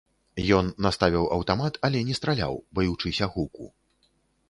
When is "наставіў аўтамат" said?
0.85-1.73